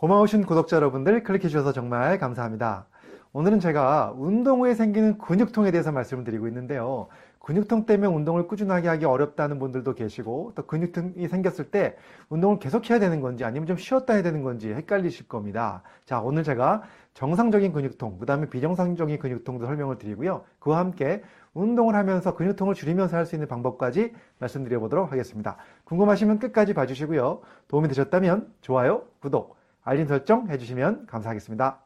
고마우신 0.00 0.46
구독자 0.46 0.76
여러분들 0.76 1.24
클릭해 1.24 1.48
주셔서 1.48 1.72
정말 1.74 2.18
감사합니다. 2.18 2.86
오늘은 3.34 3.60
제가 3.60 4.14
운동 4.16 4.60
후에 4.60 4.72
생기는 4.72 5.18
근육통에 5.18 5.70
대해서 5.72 5.92
말씀을 5.92 6.24
드리고 6.24 6.48
있는데요. 6.48 7.08
근육통 7.40 7.84
때문에 7.84 8.10
운동을 8.10 8.48
꾸준하게 8.48 8.88
하기 8.88 9.04
어렵다는 9.04 9.58
분들도 9.58 9.92
계시고 9.92 10.52
또 10.54 10.64
근육통이 10.64 11.28
생겼을 11.28 11.70
때 11.70 11.96
운동을 12.30 12.60
계속 12.60 12.88
해야 12.88 12.98
되는 12.98 13.20
건지 13.20 13.44
아니면 13.44 13.66
좀 13.66 13.76
쉬었다 13.76 14.14
해야 14.14 14.22
되는 14.22 14.42
건지 14.42 14.72
헷갈리실 14.72 15.28
겁니다. 15.28 15.82
자, 16.06 16.22
오늘 16.22 16.44
제가 16.44 16.80
정상적인 17.12 17.74
근육통, 17.74 18.16
그 18.20 18.24
다음에 18.24 18.48
비정상적인 18.48 19.18
근육통도 19.18 19.66
설명을 19.66 19.98
드리고요. 19.98 20.44
그와 20.60 20.78
함께 20.78 21.22
운동을 21.52 21.94
하면서 21.94 22.34
근육통을 22.34 22.72
줄이면서 22.72 23.18
할 23.18 23.26
수 23.26 23.34
있는 23.34 23.48
방법까지 23.48 24.14
말씀드려 24.38 24.80
보도록 24.80 25.12
하겠습니다. 25.12 25.58
궁금하시면 25.84 26.38
끝까지 26.38 26.72
봐주시고요. 26.72 27.42
도움이 27.68 27.88
되셨다면 27.88 28.50
좋아요, 28.62 29.02
구독, 29.20 29.59
알림 29.82 30.06
설정 30.06 30.48
해주시면 30.48 31.06
감사하겠습니다. 31.06 31.78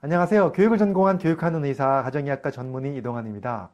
안녕하세요. 0.00 0.50
교육을 0.52 0.78
전공한 0.78 1.18
교육하는 1.18 1.64
의사, 1.64 2.02
가정의학과 2.02 2.50
전문의 2.50 2.96
이동환입니다. 2.96 3.70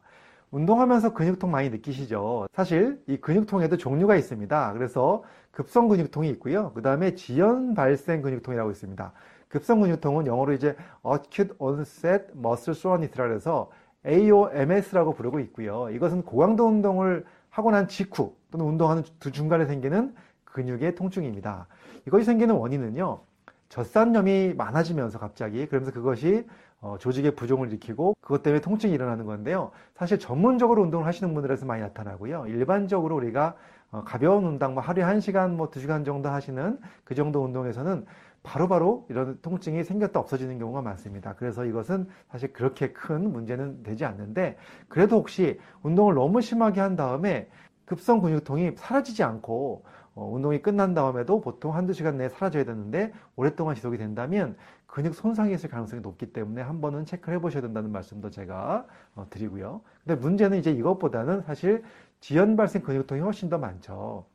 운동하면서 0.51 1.13
근육통 1.13 1.49
많이 1.49 1.71
느끼시죠? 1.71 2.47
사실 2.53 3.01
이 3.07 3.17
근육통에도 3.17 3.77
종류가 3.77 4.15
있습니다. 4.15 4.73
그래서 4.73 5.23
급성 5.49 5.87
근육통이 5.87 6.29
있고요. 6.29 6.71
그 6.73 6.83
다음에 6.83 7.15
지연 7.15 7.73
발생 7.73 8.21
근육통이라고 8.21 8.69
있습니다. 8.69 9.11
급성 9.47 9.81
근육통은 9.81 10.27
영어로 10.27 10.53
이제 10.53 10.75
Acute 11.03 11.55
Onset 11.57 12.25
Muscle 12.37 12.77
Soreness라고 12.77 13.33
해서 13.33 13.71
AOMS라고 14.05 15.13
부르고 15.13 15.39
있고요. 15.39 15.89
이것은 15.89 16.21
고강도 16.21 16.67
운동을 16.67 17.25
하고 17.49 17.71
난 17.71 17.87
직후 17.87 18.35
또는 18.51 18.65
운동하는 18.65 19.03
두 19.19 19.31
중간에 19.31 19.65
생기는 19.65 20.13
근육의 20.45 20.95
통증입니다. 20.95 21.67
이것이 22.07 22.25
생기는 22.25 22.55
원인은요. 22.55 23.21
젖산염이 23.69 24.55
많아지면서 24.55 25.19
갑자기 25.19 25.67
그러면서 25.67 25.91
그것이 25.91 26.45
어, 26.81 26.97
조직의 26.97 27.35
부종을 27.35 27.67
일으키고 27.67 28.15
그것 28.21 28.41
때문에 28.41 28.61
통증이 28.61 28.93
일어나는 28.93 29.25
건데요. 29.25 29.71
사실 29.95 30.17
전문적으로 30.17 30.81
운동을 30.81 31.05
하시는 31.05 31.33
분들에서 31.33 31.65
많이 31.65 31.81
나타나고요. 31.81 32.45
일반적으로 32.47 33.15
우리가 33.17 33.55
어, 33.91 34.03
가벼운 34.03 34.45
운동, 34.45 34.75
뭐 34.75 34.83
하루에 34.83 35.03
1시간, 35.03 35.51
뭐 35.51 35.69
2시간 35.69 36.05
정도 36.05 36.29
하시는 36.29 36.79
그 37.03 37.15
정도 37.15 37.43
운동에서는 37.43 38.05
바로바로 38.43 38.67
바로 38.67 39.05
이런 39.09 39.39
통증이 39.41 39.83
생겼다 39.83 40.19
없어지는 40.19 40.59
경우가 40.59 40.81
많습니다. 40.81 41.35
그래서 41.35 41.65
이것은 41.65 42.07
사실 42.29 42.53
그렇게 42.53 42.93
큰 42.93 43.31
문제는 43.31 43.83
되지 43.83 44.05
않는데 44.05 44.57
그래도 44.87 45.17
혹시 45.17 45.59
운동을 45.83 46.15
너무 46.15 46.41
심하게 46.41 46.81
한 46.81 46.95
다음에 46.95 47.49
급성 47.85 48.21
근육통이 48.21 48.73
사라지지 48.75 49.23
않고 49.23 49.83
어, 50.15 50.29
운동이 50.31 50.61
끝난 50.61 50.93
다음에도 50.93 51.41
보통 51.41 51.75
한두 51.75 51.93
시간 51.93 52.17
내에 52.17 52.29
사라져야 52.29 52.65
되는데 52.65 53.13
오랫동안 53.35 53.75
지속이 53.75 53.97
된다면 53.97 54.57
근육 54.85 55.15
손상이 55.15 55.53
있을 55.53 55.69
가능성이 55.69 56.01
높기 56.01 56.33
때문에 56.33 56.61
한 56.61 56.81
번은 56.81 57.05
체크를 57.05 57.37
해보셔야 57.37 57.61
된다는 57.61 57.91
말씀도 57.91 58.29
제가 58.29 58.85
어, 59.15 59.27
드리고요. 59.29 59.81
근데 60.05 60.19
문제는 60.19 60.57
이제 60.57 60.71
이것보다는 60.71 61.43
사실 61.43 61.83
지연 62.19 62.55
발생 62.55 62.81
근육통이 62.81 63.21
훨씬 63.21 63.49
더 63.49 63.57
많죠. 63.57 64.25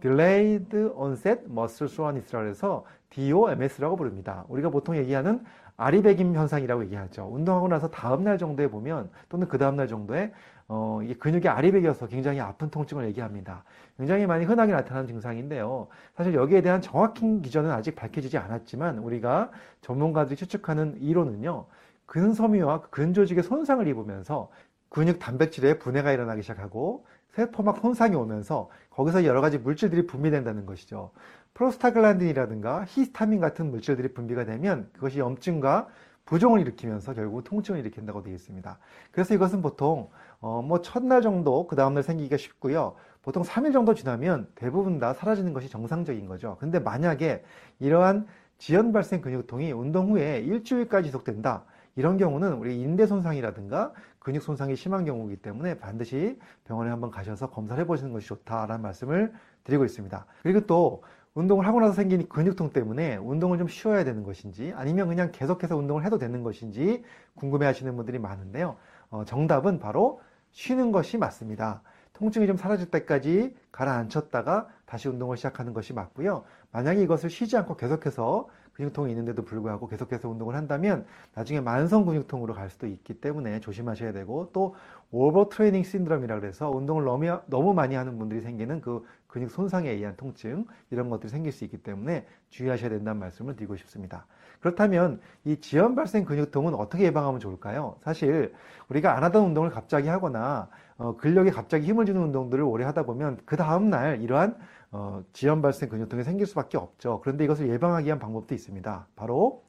Delayed 0.00 0.76
Onset 0.94 1.44
Muscle 1.50 1.90
Soreness라고 1.90 2.48
해서 2.48 2.84
DOMS라고 3.10 3.96
부릅니다. 3.96 4.44
우리가 4.48 4.70
보통 4.70 4.96
얘기하는 4.96 5.44
아리백임 5.76 6.34
현상이라고 6.34 6.84
얘기하죠. 6.84 7.28
운동하고 7.30 7.68
나서 7.68 7.88
다음날 7.88 8.38
정도에 8.38 8.68
보면 8.68 9.10
또는 9.28 9.48
그 9.48 9.58
다음날 9.58 9.88
정도에 9.88 10.32
어, 10.68 11.00
이게 11.02 11.14
근육이 11.14 11.48
아리백이어서 11.48 12.06
굉장히 12.06 12.40
아픈 12.40 12.70
통증을 12.70 13.04
얘기합니다. 13.06 13.64
굉장히 13.98 14.26
많이 14.26 14.44
흔하게 14.44 14.72
나타나는 14.72 15.06
증상인데요. 15.06 15.88
사실 16.16 16.34
여기에 16.34 16.62
대한 16.62 16.80
정확한 16.80 17.42
기전은 17.42 17.70
아직 17.70 17.94
밝혀지지 17.96 18.38
않았지만 18.38 18.98
우리가 18.98 19.50
전문가들이 19.82 20.36
추측하는 20.36 20.96
이론은요. 21.00 21.66
근섬유와 22.06 22.82
근조직의 22.90 23.42
손상을 23.42 23.86
입으면서 23.86 24.50
근육 24.88 25.18
단백질의 25.18 25.80
분해가 25.80 26.12
일어나기 26.12 26.42
시작하고 26.42 27.04
세포막 27.34 27.78
손상이 27.78 28.14
오면서 28.14 28.70
거기서 28.90 29.24
여러 29.24 29.40
가지 29.40 29.58
물질들이 29.58 30.06
분비된다는 30.06 30.66
것이죠. 30.66 31.10
프로스타글란딘이라든가 31.54 32.84
히스타민 32.88 33.40
같은 33.40 33.70
물질들이 33.70 34.12
분비가 34.12 34.44
되면 34.44 34.88
그것이 34.92 35.18
염증과 35.18 35.88
부종을 36.26 36.60
일으키면서 36.60 37.14
결국 37.14 37.44
통증을 37.44 37.80
일으킨다고 37.80 38.22
되어 38.22 38.34
있습니다. 38.34 38.78
그래서 39.12 39.34
이것은 39.34 39.62
보통 39.62 40.10
어 40.40 40.62
뭐 40.62 40.80
첫날 40.82 41.22
정도 41.22 41.66
그 41.66 41.76
다음날 41.76 42.02
생기기가 42.02 42.36
쉽고요. 42.36 42.94
보통 43.22 43.42
3일 43.42 43.72
정도 43.72 43.94
지나면 43.94 44.48
대부분 44.54 44.98
다 44.98 45.14
사라지는 45.14 45.52
것이 45.54 45.68
정상적인 45.68 46.26
거죠. 46.26 46.56
근데 46.60 46.78
만약에 46.78 47.42
이러한 47.80 48.26
지연 48.58 48.92
발생 48.92 49.20
근육통이 49.20 49.72
운동 49.72 50.10
후에 50.12 50.40
일주일까지 50.40 51.08
지속된다. 51.08 51.64
이런 51.96 52.16
경우는 52.16 52.54
우리 52.54 52.80
인대 52.80 53.06
손상이라든가 53.06 53.92
근육 54.18 54.42
손상이 54.42 54.74
심한 54.76 55.04
경우이기 55.04 55.42
때문에 55.42 55.78
반드시 55.78 56.38
병원에 56.64 56.90
한번 56.90 57.10
가셔서 57.10 57.50
검사를 57.50 57.80
해보시는 57.82 58.12
것이 58.12 58.26
좋다라는 58.26 58.82
말씀을 58.82 59.32
드리고 59.64 59.84
있습니다. 59.84 60.26
그리고 60.42 60.60
또 60.66 61.02
운동을 61.34 61.66
하고 61.66 61.80
나서 61.80 61.92
생긴 61.92 62.28
근육통 62.28 62.72
때문에 62.72 63.16
운동을 63.16 63.58
좀 63.58 63.68
쉬어야 63.68 64.04
되는 64.04 64.22
것인지 64.22 64.72
아니면 64.76 65.08
그냥 65.08 65.30
계속해서 65.32 65.76
운동을 65.76 66.04
해도 66.04 66.18
되는 66.18 66.42
것인지 66.42 67.02
궁금해 67.34 67.66
하시는 67.66 67.94
분들이 67.96 68.18
많은데요. 68.18 68.76
어, 69.10 69.24
정답은 69.24 69.78
바로 69.78 70.20
쉬는 70.52 70.92
것이 70.92 71.18
맞습니다. 71.18 71.82
통증이 72.12 72.46
좀 72.46 72.56
사라질 72.56 72.90
때까지 72.90 73.56
가라앉혔다가 73.72 74.68
다시 74.86 75.08
운동을 75.08 75.36
시작하는 75.36 75.74
것이 75.74 75.92
맞고요. 75.92 76.44
만약에 76.70 77.02
이것을 77.02 77.28
쉬지 77.28 77.56
않고 77.56 77.76
계속해서 77.76 78.48
근육통이 78.74 79.10
있는데도 79.10 79.44
불구하고 79.44 79.88
계속해서 79.88 80.28
운동을 80.28 80.54
한다면 80.54 81.06
나중에 81.34 81.60
만성 81.60 82.04
근육통으로 82.04 82.54
갈 82.54 82.70
수도 82.70 82.86
있기 82.86 83.14
때문에 83.14 83.60
조심하셔야 83.60 84.12
되고 84.12 84.50
또 84.52 84.74
오버 85.10 85.48
트레이닝 85.48 85.84
신드롬이라 85.84 86.40
그래서 86.40 86.70
운동을 86.70 87.04
너무, 87.04 87.40
너무 87.46 87.72
많이 87.72 87.94
하는 87.94 88.18
분들이 88.18 88.40
생기는 88.40 88.80
그 88.80 89.04
근육 89.34 89.50
손상에 89.50 89.90
의한 89.90 90.14
통증 90.16 90.64
이런 90.92 91.10
것들이 91.10 91.28
생길 91.28 91.50
수 91.50 91.64
있기 91.64 91.78
때문에 91.78 92.24
주의하셔야 92.50 92.88
된다는 92.88 93.18
말씀을 93.18 93.56
드리고 93.56 93.74
싶습니다. 93.78 94.26
그렇다면 94.60 95.20
이 95.44 95.56
지연 95.56 95.96
발생 95.96 96.24
근육통은 96.24 96.72
어떻게 96.76 97.02
예방하면 97.06 97.40
좋을까요? 97.40 97.96
사실 98.04 98.54
우리가 98.88 99.16
안 99.16 99.24
하던 99.24 99.46
운동을 99.46 99.70
갑자기 99.70 100.06
하거나 100.06 100.68
어, 100.98 101.16
근력에 101.16 101.50
갑자기 101.50 101.84
힘을 101.84 102.06
주는 102.06 102.22
운동들을 102.22 102.62
오래 102.62 102.84
하다 102.84 103.06
보면 103.06 103.40
그 103.44 103.56
다음 103.56 103.90
날 103.90 104.22
이러한 104.22 104.56
어, 104.92 105.24
지연 105.32 105.62
발생 105.62 105.88
근육통이 105.88 106.22
생길 106.22 106.46
수밖에 106.46 106.78
없죠. 106.78 107.20
그런데 107.24 107.42
이것을 107.42 107.68
예방하기 107.68 108.06
위한 108.06 108.20
방법도 108.20 108.54
있습니다. 108.54 109.08
바로 109.16 109.64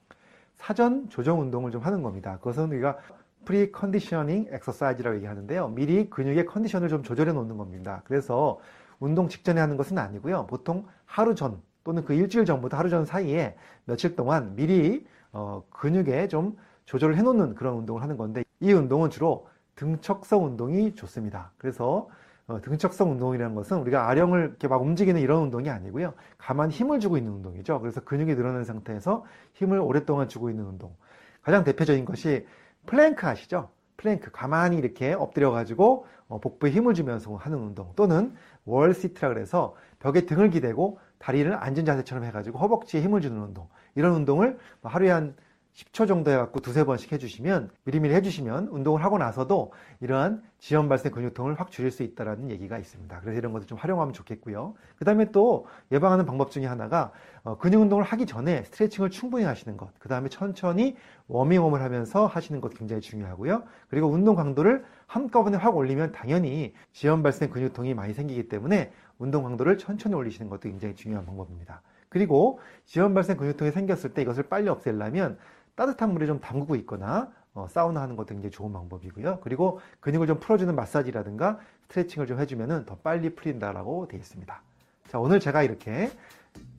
사전 0.58 1.10
조정 1.10 1.42
운동을 1.42 1.72
좀 1.72 1.82
하는 1.82 2.04
겁니다. 2.04 2.38
그것은 2.38 2.72
우리가 2.72 3.00
pre-conditioning 3.46 4.50
exercise라고 4.52 5.16
얘기하는데요. 5.18 5.70
미리 5.70 6.08
근육의 6.12 6.46
컨디션을 6.46 6.88
좀 6.88 7.02
조절해 7.02 7.34
놓는 7.34 7.58
겁니다. 7.58 8.04
그래서 8.06 8.60
운동 9.00 9.28
직전에 9.30 9.60
하는 9.60 9.78
것은 9.78 9.98
아니고요. 9.98 10.48
보통 10.48 10.86
하루 11.06 11.36
전 11.36 11.62
또는 11.84 12.04
그 12.04 12.14
일주일 12.14 12.46
전부터 12.46 12.78
하루 12.78 12.90
전 12.90 13.06
사이에 13.06 13.56
며칠 13.86 14.16
동안 14.16 14.56
미리 14.56 15.06
어, 15.32 15.64
근육에 15.70 16.28
좀 16.28 16.58
조절을 16.86 17.18
해 17.18 17.22
놓는 17.22 17.56
그런 17.56 17.76
운동을 17.76 18.02
하는 18.02 18.18
건데 18.18 18.44
이 18.60 18.72
운동은 18.72 19.10
주로 19.10 19.48
등척성 19.76 20.46
운동이 20.46 20.96
좋습니다. 20.96 21.52
그래서 21.58 22.10
어, 22.48 22.62
등척성 22.62 23.12
운동이라는 23.12 23.56
것은 23.56 23.80
우리가 23.80 24.08
아령을 24.08 24.48
이렇게 24.50 24.68
막 24.68 24.82
움직이는 24.82 25.20
이런 25.20 25.44
운동이 25.44 25.70
아니고요. 25.70 26.14
가만 26.38 26.70
힘을 26.70 27.00
주고 27.00 27.18
있는 27.18 27.32
운동이죠. 27.34 27.80
그래서 27.82 28.02
근육이 28.02 28.36
늘어난 28.36 28.64
상태에서 28.64 29.26
힘을 29.54 29.80
오랫동안 29.80 30.28
주고 30.28 30.50
있는 30.50 30.66
운동. 30.66 30.96
가장 31.42 31.64
대표적인 31.64 32.06
것이 32.06 32.46
플랭크 32.86 33.26
아시죠? 33.26 33.70
플랭크 33.98 34.32
가만히 34.32 34.78
이렇게 34.78 35.14
엎드려 35.14 35.52
가지고 35.52 36.06
어, 36.28 36.40
복부에 36.40 36.72
힘을 36.72 36.94
주면서 36.94 37.36
하는 37.36 37.58
운동 37.58 37.92
또는 37.96 38.34
wall 38.66 38.94
sit라 38.94 39.30
그래서 39.30 39.76
벽에 40.00 40.26
등을 40.26 40.50
기대고 40.50 41.00
다리를 41.20 41.54
앉은 41.54 41.86
자세처럼 41.86 42.24
해가지고 42.26 42.60
허벅지에 42.60 43.02
힘을 43.02 43.22
주는 43.22 43.40
운동 43.42 43.68
이런 43.96 44.14
운동을 44.14 44.58
뭐 44.82 44.92
하루에 44.92 45.10
한 45.10 45.36
10초 45.76 46.08
정도 46.08 46.32
해갖고 46.32 46.62
두세 46.62 46.86
번씩 46.86 47.12
해주시면 47.12 47.70
미리미리 47.84 48.14
해주시면 48.16 48.70
운동을 48.70 49.04
하고 49.04 49.18
나서도 49.18 49.74
이러한 50.00 50.42
지연 50.58 50.88
발생 50.88 51.12
근육통을 51.12 51.60
확 51.60 51.70
줄일 51.70 51.92
수 51.92 52.02
있다는 52.02 52.50
얘기가 52.50 52.78
있습니다. 52.78 53.20
그래서 53.20 53.38
이런 53.38 53.52
것도 53.52 53.66
좀 53.66 53.78
활용하면 53.78 54.14
좋겠고요. 54.14 54.76
그 54.96 55.04
다음에 55.04 55.32
또 55.32 55.68
예방하는 55.92 56.26
방법 56.26 56.50
중에 56.50 56.66
하나가 56.66 57.12
어, 57.44 57.58
근육 57.58 57.82
운동을 57.82 58.06
하기 58.06 58.26
전에 58.26 58.64
스트레칭을 58.64 59.10
충분히 59.10 59.44
하시는 59.44 59.76
것, 59.76 59.90
그 60.00 60.08
다음에 60.08 60.30
천천히 60.30 60.96
워밍업을 61.28 61.82
하면서 61.82 62.26
하시는 62.26 62.62
것 62.62 62.74
굉장히 62.74 63.02
중요하고요. 63.02 63.64
그리고 63.90 64.08
운동 64.08 64.36
강도를 64.36 64.86
한꺼번에 65.08 65.58
확 65.58 65.76
올리면 65.76 66.14
당연히 66.14 66.74
지연 66.94 67.22
발생 67.22 67.50
근육통이 67.50 67.94
많이 67.94 68.14
생기기 68.14 68.48
때문에 68.48 68.94
운동 69.18 69.44
강도를 69.44 69.78
천천히 69.78 70.16
올리시는 70.16 70.50
것도 70.50 70.70
굉장히 70.70 70.96
중요한 70.96 71.26
방법입니다. 71.26 71.82
그리고 72.16 72.60
지연 72.86 73.14
발생 73.14 73.36
근육통이 73.36 73.72
생겼을 73.72 74.14
때 74.14 74.22
이것을 74.22 74.44
빨리 74.44 74.70
없애려면 74.70 75.38
따뜻한 75.76 76.14
물에 76.14 76.26
좀 76.26 76.40
담그고 76.40 76.76
있거나 76.78 77.32
어, 77.54 77.68
사우나 77.70 78.02
하는 78.02 78.16
것도 78.16 78.30
굉장히 78.30 78.52
좋은 78.52 78.74
방법이고요. 78.74 79.40
그리고 79.42 79.80
근육을 80.02 80.28
좀 80.28 80.40
풀어주는 80.40 80.76
마사지라든가 80.76 81.60
스트레칭을 81.84 82.28
좀 82.28 82.40
해주면 82.40 82.86
더 82.86 82.98
빨리 82.98 83.34
풀린다라고 83.34 84.08
되어 84.08 84.20
있습니다. 84.20 84.62
자, 85.10 85.20
오늘 85.20 85.40
제가 85.40 85.64
이렇게 85.64 86.12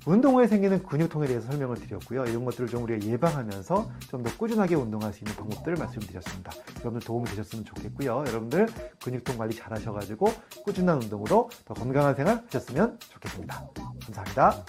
운동 0.06 0.36
후에 0.36 0.46
생기는 0.46 0.82
근육통에 0.82 1.26
대해서 1.26 1.48
설명을 1.50 1.76
드렸고요. 1.76 2.24
이런 2.26 2.44
것들을 2.44 2.68
좀 2.68 2.84
우리가 2.84 3.06
예방하면서 3.06 3.90
좀 4.08 4.22
더 4.22 4.36
꾸준하게 4.36 4.74
운동할 4.76 5.12
수 5.12 5.24
있는 5.24 5.34
방법들을 5.36 5.76
말씀드렸습니다. 5.78 6.52
여러분들 6.80 7.06
도움이 7.06 7.26
되셨으면 7.30 7.64
좋겠고요. 7.64 8.24
여러분들 8.26 8.66
근육통 9.02 9.36
관리 9.36 9.54
잘 9.54 9.72
하셔가지고 9.72 10.28
꾸준한 10.64 11.02
운동으로 11.02 11.50
더 11.64 11.74
건강한 11.74 12.14
생활 12.14 12.42
하셨으면 12.46 12.98
좋겠습니다. 13.00 13.66
감사합니다. 14.04 14.64